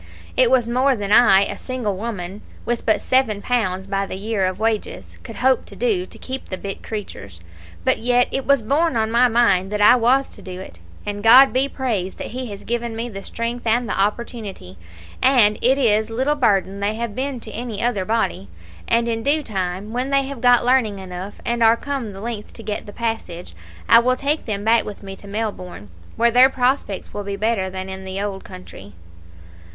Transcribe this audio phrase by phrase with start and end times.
[0.35, 4.47] It was more than I, a single woman, with but seven pounds by the year
[4.47, 7.39] of wages, could hope to do, to keep the bit creatures;
[7.85, 11.21] but yet it was borne on my mind that I was to do it, and
[11.21, 14.75] God be praised that He has given me the strength and the opportunity,
[15.21, 18.47] and it is little burden they have been to any other body;
[18.87, 22.53] and in due time, when they have got learning enough, and are come the length
[22.53, 23.53] to get the passage,
[23.87, 27.69] I will take them back with me to Melbourne, where their prospects will be better
[27.69, 28.93] than in the old country."